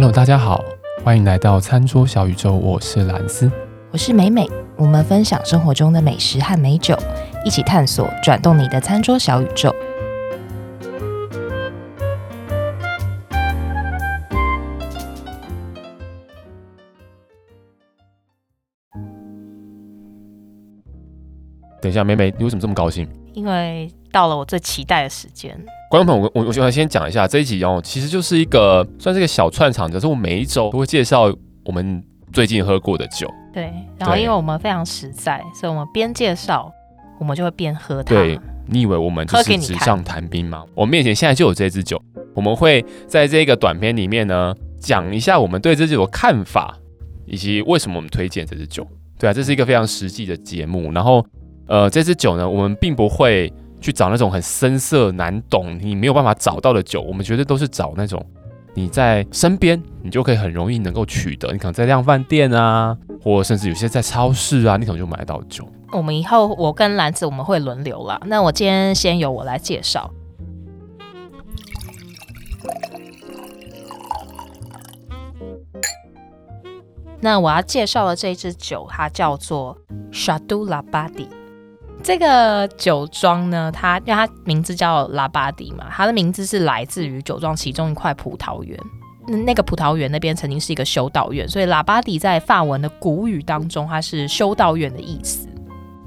[0.00, 0.64] Hello，大家好，
[1.04, 3.52] 欢迎来到餐桌小宇宙，我是蓝斯，
[3.90, 6.96] 我是美美，我们分享生活中的美食和美酒，
[7.44, 9.70] 一起探索转动你的餐桌小宇宙。
[21.80, 23.08] 等一下，美美，你为什么这么高兴？
[23.32, 25.58] 因为到了我最期待的时间。
[25.90, 31.32] 观众朋友，我我我想先讲一下这一集哦，其实就是一个算是一个小串场，就是我每一周都会介绍
[31.64, 33.32] 我们最近喝过的酒。
[33.52, 36.70] 对，然后因为我们非常实在，所以我们边介绍，
[37.18, 38.14] 我们就会边喝它。
[38.14, 40.64] 对，你以为我们就是纸上谈兵吗？
[40.74, 42.00] 我面前现在就有这支酒，
[42.34, 46.76] 我们会在这个短片里面呢讲一下我们对这支酒的看法，
[47.26, 48.86] 以及为什么我们推荐这支酒。
[49.18, 51.24] 对啊，这是一个非常实际的节目，然后。
[51.70, 58.20] 呃，这支酒呢，我们并不会去找那种很深色难懂、你没有办法找到的酒，我们绝对都是找那种
[58.74, 61.52] 你在身边，你就可以很容易能够取得。
[61.52, 65.64] 你可能在量饭店啊，或甚至有些在超市啊，你可能就买得到酒。
[65.92, 68.20] 我们以后我跟兰子我们会轮流啦。
[68.26, 70.10] 那我今天先由我来介绍。
[77.20, 79.78] 那我要介绍的这支酒，它叫做
[80.10, 81.28] Chadulabadi。
[82.10, 88.76] 这个酒庄呢，它因为它名字叫拉巴迪嘛，它的名字是来自于酒庄其中一块葡萄园。
[89.46, 95.48] 那个葡萄园那边曾经是一个修道院，所以拉巴迪在法文的古语当中，它是修道院的意思。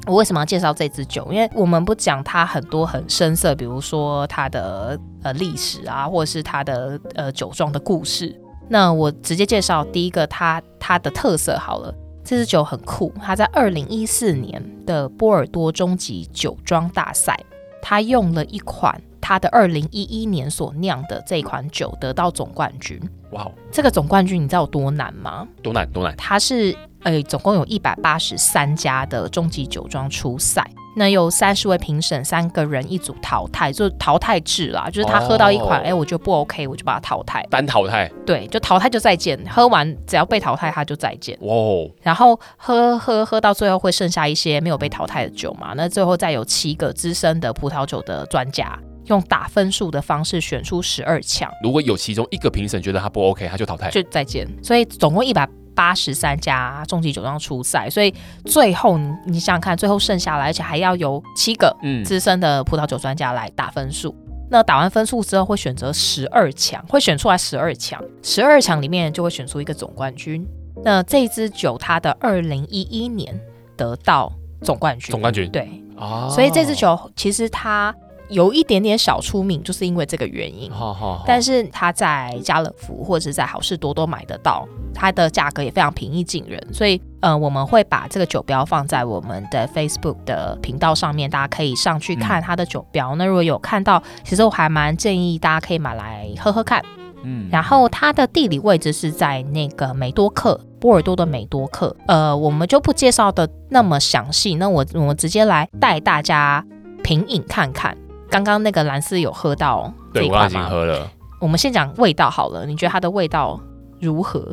[0.06, 1.26] 我为什么要介绍这支酒？
[1.32, 8.38] 因为我们不讲它很多很深色，比如说它的呃历史啊，或者是它的呃酒庄的故事。
[8.68, 11.96] 那我直接介绍第一个它它的特色好了。
[12.24, 17.38] 这支酒很酷，它在二零一四年的波尔多终极酒庄大赛，
[17.82, 23.00] 它用了一款它的二零一一年所酿的这款酒得到总冠军。
[23.32, 25.48] 哇这个总冠军你知道有多难吗？
[25.62, 26.16] 多难多难？
[26.16, 30.66] 它是呃，总共有一百八十三家的终极酒庄出赛。
[30.96, 34.90] 那有三十位评审，三个人一组淘汰，就淘汰制啦。
[34.90, 35.88] 就是他喝到一款，哎、oh.
[35.88, 37.46] 欸，我觉得不 OK，我就把它淘汰。
[37.50, 38.12] 单淘汰？
[38.26, 39.40] 对，就淘汰就再见。
[39.50, 41.38] 喝完只要被淘汰，他就再见。
[41.42, 41.92] 哇！Wow.
[42.02, 45.74] 然后喝喝喝到最后会剩下一些没有被淘汰的酒嘛？
[45.76, 48.78] 那最后再有七个资深的葡萄酒的专家
[49.08, 51.52] 用打分数的方式选出十二强。
[51.64, 54.48] 如果有其中一个评审觉得他不 OK，他就淘汰，就再见。
[54.62, 55.50] 所以总共一百。
[55.76, 58.14] 八十三家终极酒庄出赛，所以
[58.46, 61.76] 最后你你想想看，最后剩下来，而且还要由七个
[62.06, 64.16] 资深的葡萄酒专家来打分数。
[64.28, 70.48] 嗯、那打完分数之后，会选择十二强，会选出来十二强，十二强里面就会选出一个总冠军。
[70.84, 73.40] 那这支酒它的二零一一年
[73.76, 77.94] 得到总冠军，总冠军对啊，所以这支酒其实它。
[78.30, 80.72] 有一点点小出名，就是因为这个原因。
[80.72, 86.60] 好好好，但是它在家乐福或者是在好事多多买得到，它的价格也非常平易近人。
[86.74, 93.16] 所以，呃，我们会把这个酒标放在我们的 Facebook 的频道上面，大家可以上去看它的酒标。
[93.16, 96.84] 嗯、那如果有看到，其实我还蛮建议大家可以买来喝喝看。
[97.24, 101.96] 嗯，然后它的地理位置是在那个梅多克，波尔多的梅多克。
[102.08, 106.66] 呃，我们就不介绍的那么详细，那我我们直接来带大家
[107.02, 107.98] 品饮看看。
[108.34, 110.50] 刚刚那个兰斯有喝到这一款吗？
[110.50, 111.08] 对，我已经喝了。
[111.40, 113.62] 我们先讲味道好了，你觉得它的味道
[114.02, 114.44] 如何？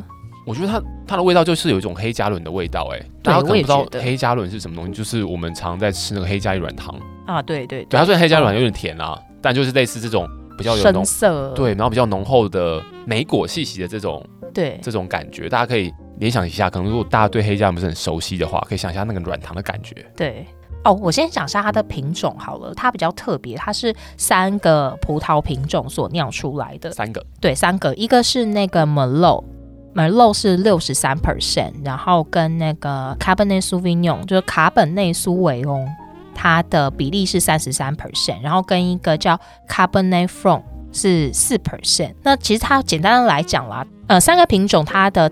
[0.47, 6.95] 我觉得它它的味道就是有一种黑加仑的味道，哎，大家可能不知道黑加仑是什么东西，就是我们常在吃那个黑加一软糖
[7.27, 20.45] 啊，对对对，对，它虽然黑加仑有点甜啊，嗯、但就是类似这种比较有浓色，对，然后比较浓厚的莓果气息的这种，对，这种感觉，大家可以联想一下，可能如果大家对黑加仑不是很熟悉的话，可以想一下那个软糖的感觉，对。
[20.83, 26.91] 哦，我先讲一下它的品种好了，它比较特别，它是三个葡萄品种所酿出来的。
[26.91, 27.23] 三个？
[27.39, 35.87] 对，三个，一个是那个 Merlot，Merlot 是六十三 percent，然后跟那个 Cabernet Sauvignon 就是卡本内苏维翁，
[36.35, 39.39] 它的比例是三十三 percent，然后跟一个叫
[39.69, 40.63] Cabernet Franc
[40.93, 42.15] 是四 percent。
[42.23, 45.31] 那其实它简单的来讲啦，呃，三个品种它的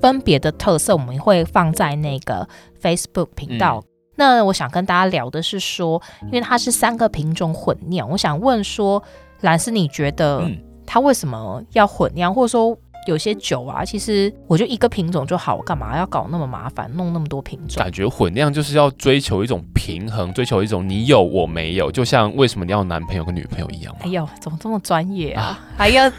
[0.00, 2.48] 分别的特色，我们会放在那个
[2.80, 3.82] Facebook 频道。
[4.16, 9.02] 嗯那我想跟大家聊的是说，因为它是三个品种混酿，我想问说，
[9.42, 10.42] 兰斯，你觉得
[10.86, 12.34] 它为什么要混酿？
[12.34, 12.74] 或者说
[13.06, 17.82] 有些酒啊，其实我就一个品种就好，我干嘛要搞那么麻烦，弄那么多品种？
[17.82, 23.94] 感觉混酿就是要追求一种平衡，追求一种你有我没有，就像为什么你要男朋友跟女朋友一样？
[24.00, 25.60] 哎呦，怎么这么专业啊？
[25.76, 26.10] 哎呀，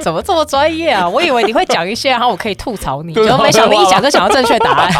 [0.00, 1.08] 怎么这么专业啊？
[1.08, 4.92] 我以为你会讲一些，然后我可以吐槽你， 结果没想到一讲就想到正确答案。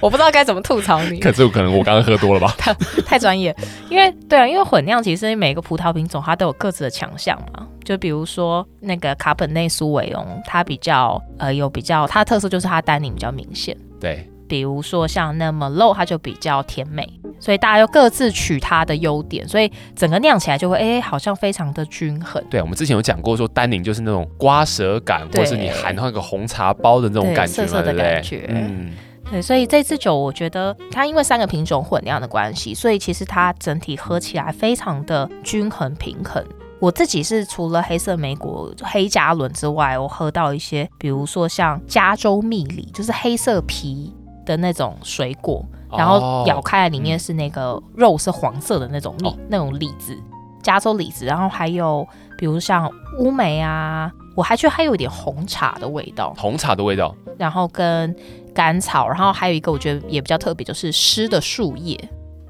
[0.00, 1.18] 我不知道该怎么吐槽你。
[1.20, 2.54] 可是可能我刚刚喝多了吧？
[2.58, 2.74] 太
[3.04, 3.54] 太专业。
[3.88, 7.66] 因为对啊，因为混酿其实每个葡萄品种它都有各自的强项嘛。
[7.84, 13.76] 就比如说那个卡本内苏维翁，它比较呃有比较它的特色就是它单宁比较明显。
[14.00, 14.28] 对。
[14.46, 17.08] 比如说像那么 low，它就比较甜美，
[17.40, 22.44] 所以大家又各自取它的优点，所以整个酿起来就会哎、欸，好像非常的均衡。
[22.50, 28.40] 对，我们之前有讲过说单宁就是那种刮舌感，或是你含那个红茶包的那种感觉嘛，涩涩的感觉。
[28.46, 28.92] 对，嗯，
[29.34, 36.40] 对，所以这支酒我觉得它因为三个品种混酿的关系，所以其实它整体喝起来非常的均衡平衡。
[36.78, 44.14] 我自己是除了黑色莓果黑加仑之外，我喝到一些，比如说像加州蜜梨，就是黑色皮。
[44.46, 50.14] 的那种水果，然后咬开来里面是那个肉是黄色的那种蜜，哦、那种李子，
[50.62, 52.86] 加州李子，然后还有比如像
[53.18, 58.14] 乌梅啊，我还觉得还有一点红茶的味道，红茶的味道，然后跟
[58.54, 61.98] 甘草，然后还有一个我觉得也比较特别，就是湿的树叶。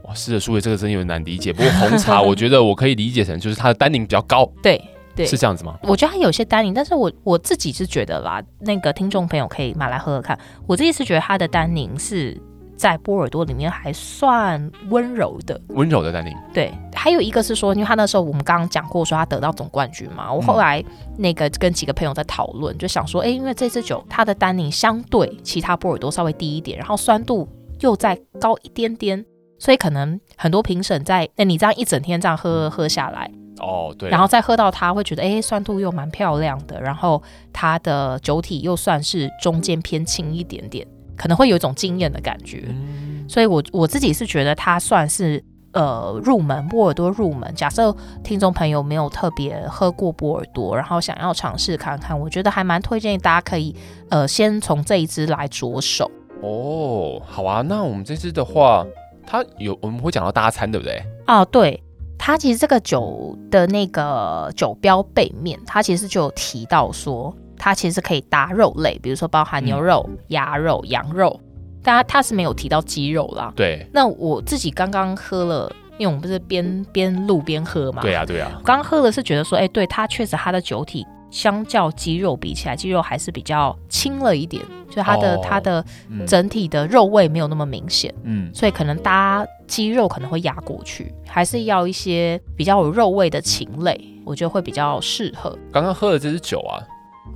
[0.04, 4.80] 哇，湿的树叶这个真有点难理解，不过红茶我觉得我可以理解成就是它的单宁比较高， 对。
[5.16, 5.78] 对，是这样子吗？
[5.84, 10.36] 我觉得它有些单宁，但是我我自己是觉得啦，那个听众朋友可以买来喝喝看。
[10.66, 12.36] 我自己是觉得它的单宁是
[12.76, 16.36] 在波尔多里面还算温柔的，温柔的丹宁。
[16.52, 20.32] 对，还有一个是说，因为他那时候我们刚刚讲过，说他得到总冠军嘛。
[20.32, 20.82] 我后来
[21.16, 27.48] 那个跟几个朋友在讨论，嗯、就想说，哎，因为这支酒它的单宁相对其他波尔多稍微低一点，然后酸度
[27.80, 29.24] 又再高一点点，
[29.58, 33.30] 所以可能很多评审在那你这样一整天这样喝喝下来。
[33.60, 37.22] 哦，对，然后再喝到它，会觉得哎，酸度又蛮漂亮的，然后
[37.52, 40.84] 它的酒体又算是中间偏轻一点点，
[41.16, 42.64] 可能会有一种惊艳的感觉。
[42.68, 47.52] 嗯、所以我我自己是觉得它算是呃入门波尔多入门。
[47.54, 53.74] 假设听众朋友没有特别喝过波尔多，然后想要尝试看看，我觉得还蛮推荐大家可以
[54.08, 56.10] 呃先从这一支来着手。
[56.42, 58.84] 哦，好啊，那我们这支的话，
[59.26, 61.02] 它有我们会讲到大餐，对不对？
[61.26, 61.82] 啊，对。
[62.16, 67.34] 它其实这个酒的那个酒标背面，它其实就有提到说，
[67.64, 71.40] 它其实可以搭肉类，比如说包含牛肉、嗯、鸭肉、羊肉，
[71.82, 73.50] 但它它是没有提到鸡肉啦。
[73.56, 73.88] 对。
[73.90, 78.02] 那我自己刚刚喝了，因为我们不是边边录边喝嘛。
[78.02, 78.60] 对啊，对啊。
[78.62, 81.06] 刚喝的是觉得说，哎，对，它确实它的酒体。
[81.30, 85.84] 相较鸡肉比起来，鸡肉还是比较轻了一点，就它的、哦、它的
[86.28, 95.58] 整体的肉味没有那么明显，嗯，所以可能搭鸡肉可能会压过去，还是要一些比较有肉味的禽类，我觉得会比较适合。
[95.72, 96.78] 刚刚喝的这支酒啊，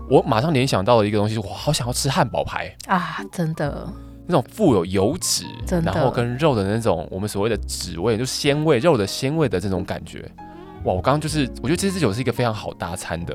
[0.09, 3.19] 我马上联想到了一个东西，我好想要吃汉堡排啊！
[3.31, 3.87] 真的，
[4.27, 5.45] 那种富有油脂，
[5.83, 10.21] 然后跟肉的那种我们所谓的脂味，就鲜味，肉的鲜味的这种感觉，
[10.85, 10.95] 哇！
[10.95, 13.35] 我刚刚就是我觉得这支酒是一个非常好搭餐的。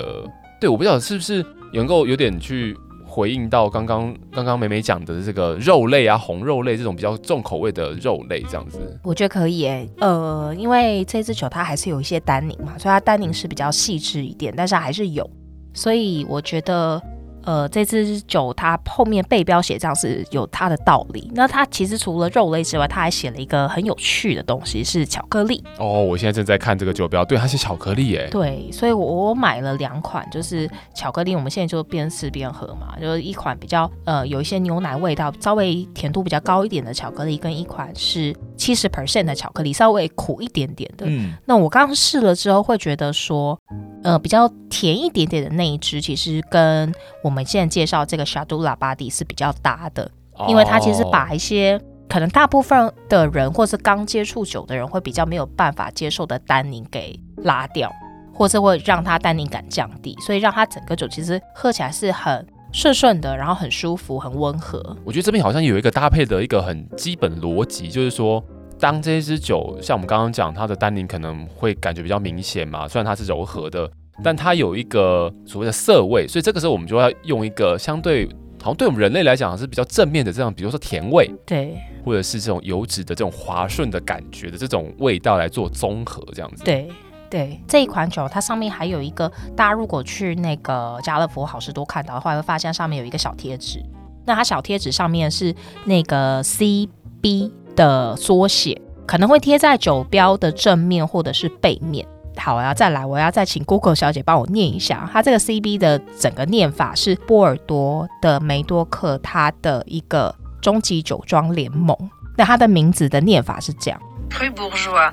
[0.60, 8.98] 对，我不知道是不是能够有点去回应到刚刚刚刚美美讲的这个肉类啊，红肉类这种比较重口味的肉类这样子。
[9.02, 15.28] 我觉得可以诶，呃，因为这支酒它还是有一些单宁嘛，所以它单宁是比较细致一点，但是还是有，
[15.74, 17.13] 所以我觉得。
[17.44, 21.30] 呃，这支酒它后面背标写这样是有它的道理。
[21.34, 25.62] 那它其实除了肉类之外，它还写了一个很有趣的东西，是巧克力。
[25.78, 28.28] 哦，我现在正在看这个酒标，对，它是巧克力耶。
[28.30, 31.34] 对，所以我我买了两款，就是巧克力。
[31.36, 41.06] 我们现在就边吃边喝嘛，就是一款比较呃有一些牛奶味道，稍微甜度比较高一点的巧克力，跟一款是七十 percent 的巧克力，稍微苦一点点的。
[41.08, 43.58] 嗯，那我刚试了之后会觉得说，
[44.02, 46.92] 呃，比较甜一点点的那一支，其实跟
[47.22, 50.08] 我我们现在介绍这个 Château Labadie 是比较搭的，
[50.46, 57.92] 因为它其实把一些可能大部分的人或是刚接触酒的人会比较没有办法接受的单宁给拉掉，
[58.32, 64.96] 或是会让它单宁感降低，所以让它整个酒其实喝起来是很顺顺的，然后很舒服、很温和。
[65.04, 68.40] 我觉得这边好像有一个搭配的一个很基本逻辑，就是说，
[68.78, 73.90] 当这支酒像我们刚刚讲，它的单宁可能会感觉比较明显嘛，虽然它是柔和的。
[74.22, 78.26] 但它有一个所谓的涩味，所以这个时候我们就要用一个相对
[78.60, 86.64] 好像对我们人类来讲是比较正面的这样，比如说甜味，对，或者是这种油脂的这种滑顺的感觉的这种味道来做综合这样子。
[86.64, 86.88] 对
[87.28, 93.82] 对，这一款酒它上面还有一个，大家如果去那个家乐福、好市多看到的话，会发现上面有一个小贴纸。
[94.24, 95.54] 那它小贴纸上面是
[95.84, 102.06] 那个 CB 的缩写，可能会贴在酒标的正面或者是背面。
[102.36, 111.96] 好，我要再来，我要再请 Google 小姐帮我念一下，它这个 CB 的整个念法是波尔多的梅多克，它的一个终极酒庄联盟。
[112.36, 114.00] 那它的名字的念法是这样。
[114.28, 115.12] Très bourgeois。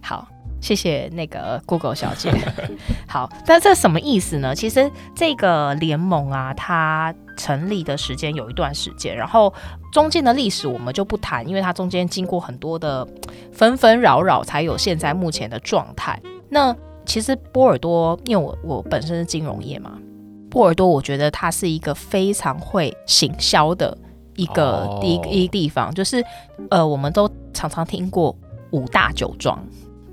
[0.00, 0.26] 好，
[0.62, 2.32] 谢谢那个 Google 小姐。
[3.06, 4.54] 好，但这什么意思呢？
[4.54, 9.52] 其实这个联盟啊，它成立的时间有一段时间，然后
[9.92, 13.06] 中间的历史我们就不谈，因为它中间经过很多的
[13.52, 16.18] 纷纷扰扰，才有现在目前的状态。
[16.50, 16.76] 那
[17.06, 19.96] 其实波尔多，因为我我本身是金融业嘛，
[20.50, 23.96] 波尔多我觉得它是一个非常会行销的
[24.36, 25.26] 一个第一、oh.
[25.26, 26.22] 一地方，就是
[26.70, 28.36] 呃，我们都常常听过
[28.72, 29.58] 五大酒庄，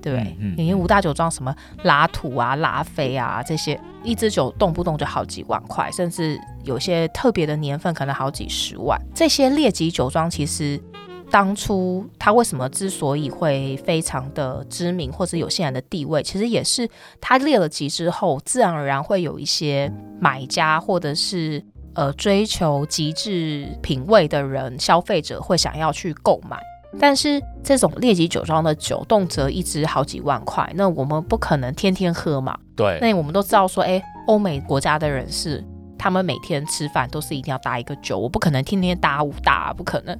[0.01, 0.37] 对不对？
[0.57, 1.53] 因为五大酒庄什么
[1.83, 8.99] 拉土啊、拉菲啊这些，一支酒动不动就好几万块，甚至有些特别的年份可能好几十万。
[9.13, 10.81] 这些列级酒庄其实。
[11.29, 26.57] 当初他为什么之所以会非常的知名，或者有现在的地位，其实也是他列了级之后，自然而然会有一些买家，或者是呃追求极致品味的人，消费者会想要去购买。
[26.97, 32.57] 但是这种列级酒庄的酒，动辄一支好几万块，那我们不可能天天喝嘛。
[32.77, 32.97] 对。
[33.01, 35.61] 那我们都知道说，哎，欧美国家的人士，
[35.97, 40.17] 他们每天吃饭都是一定要搭一个酒，我不可能天天搭五大，不可能。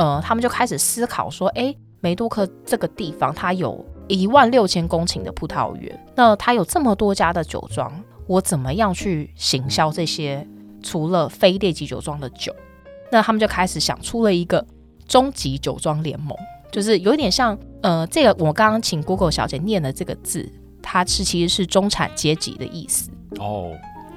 [0.00, 7.92] 呃，他们就开始思考说，哎，梅杜克这个地方，它有一万六千公顷的葡萄园，那它有这么多家的酒庄，
[8.26, 10.46] 我怎么样去行销这些
[10.82, 12.50] 除了非列级酒庄的酒？
[13.12, 14.64] 那他们就开始想出了一个
[15.06, 16.34] 终极酒庄联盟，
[16.72, 23.72] 就是有点像，呃，这个我刚刚请 Google 小姐念的这个字，它是其实是中产阶级的意思哦，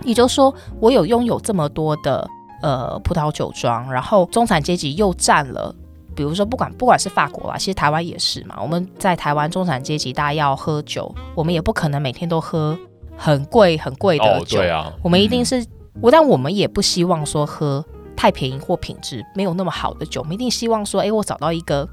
[0.05, 2.25] 也就是说，我有拥有这么多的。
[2.63, 5.75] 呃，葡萄酒庄，然后中产阶级又占了，
[6.15, 8.55] 比如说不管不管是法国啦，其实台湾也是嘛。
[8.61, 12.79] 我们在台湾中产阶级，大家要喝酒，我们也不可能每天都喝
[13.17, 14.59] 很贵很贵的酒。
[14.59, 15.57] 哦，对啊，我们一定是
[15.99, 17.83] 我，嗯，但我们也不希望说喝
[18.15, 20.21] 太便宜或品质没有那么好的酒。
[20.21, 21.85] 我们一定希望说，哎，我找到一个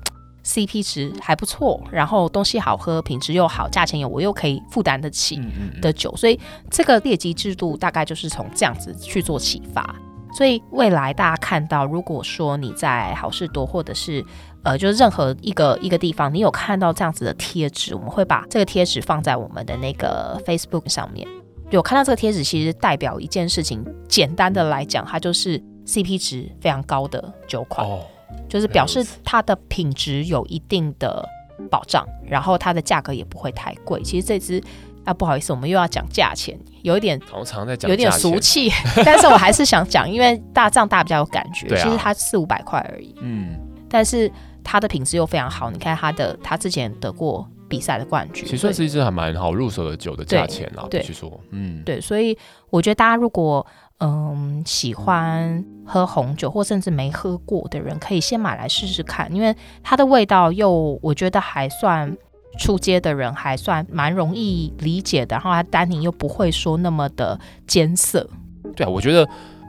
[0.45, 5.41] CP 值还不错，然后东西好喝，品质又好，价钱又我又可以负担得起
[5.83, 6.11] 的酒。
[6.11, 9.93] 嗯嗯嗯，所以这个列级制度大概就是从这样子去做启发。
[10.33, 14.25] 所以未来大家看到，如果说你在好事多或者是
[14.63, 21.27] 呃，就是任何一个一个地方，你有看到这样子的贴纸，我们会把这个贴纸放在我们的那个 Facebook 上面。
[21.71, 28.01] 有看到这个贴纸，其实代表一件事情，简单的来讲，它就是 CP 值非常高的酒款，哦，
[28.49, 31.27] 就是表示它的品质有一定的
[31.71, 34.03] 保障，然后它的价格也不会太贵。
[34.03, 34.63] 其实这支。
[35.05, 38.71] 啊，不好意思，我们又要讲价钱，有一点，常常在讲，有点俗气，
[39.05, 41.75] 但是我还是想讲，因为大这样大比较有感觉。
[41.75, 44.31] 啊，其实它四五百块而已，嗯，但是
[44.63, 45.71] 它的品质又非常好。
[45.71, 50.87] 你看它的，它之前得过比赛的冠军，其实算是一支还蛮好入手的酒的价钱啦。
[50.91, 52.37] 对，据说，嗯，对，所以
[52.69, 53.67] 我觉得大家如果
[54.01, 62.15] 嗯喜欢喝红酒，或甚至没喝过的人，可以先买来试试看，因为它的味道又我觉得还算。
[62.59, 68.29] 出街的人还算蛮容易理解的，然后它单宁又不会说那么的艰涩。
[68.77, 69.27] 对啊，我觉得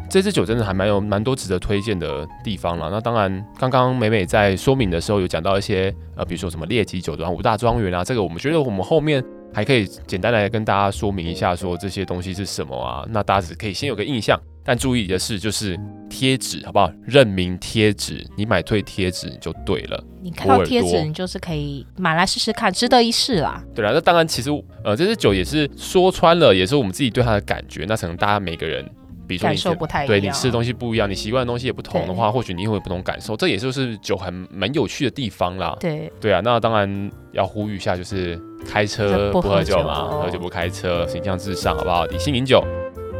[0.09, 2.89] 这支酒真的还蛮有蛮多值得推荐的地方了。
[2.91, 9.23] 那当然，刚刚美美在说明的时候有讲到一些呃，比如说什么列级酒庄、五大庄园啊，这个我们觉得我们后面
[9.53, 13.05] 还可以简单来跟大家说明一下，说这些东西是什么啊？
[13.09, 14.39] 那大家只可以先有个印象。
[14.63, 15.75] 但注意的是，就是
[16.07, 16.91] 贴纸好不好？
[17.03, 20.03] 认明贴纸，你买对贴纸就对了。
[20.21, 23.63] 你看到贴纸，你就是可以买来试试看，值得一试啦。
[23.73, 24.51] 对啦，那当然，其实
[24.83, 27.85] 呃，这支酒也是说穿了，也是我们自己对它的感觉。
[27.87, 28.87] 那可能大家每个人，
[29.31, 33.37] 比如说你感受不太一样，对你吃的东西不一样，你习惯的东西也不同的话，或许你会有不同感受。
[33.37, 35.73] 这也就是酒很蛮有趣的地方啦。
[35.79, 38.37] 对对啊，那当然要呼吁一下，就是
[38.69, 42.05] 开车不喝酒嘛，喝酒不开车，形象至上，好不好？
[42.07, 42.61] 理性饮酒。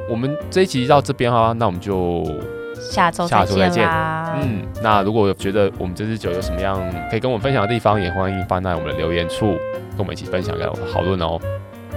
[0.10, 2.26] 我们这一集到这边哈，那我们就
[2.74, 3.88] 下周下周再见。
[4.36, 6.78] 嗯，那如果觉得我们这支酒有什么样
[7.10, 9.54] 可以跟我们分享的地方，也欢迎放在我们的留言处，
[9.92, 11.40] 跟我们一起分享，跟我们讨论哦。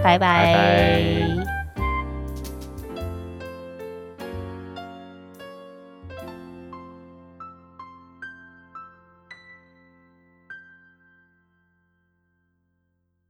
[0.03, 0.19] 拜拜。
[0.19, 1.54] 拜拜。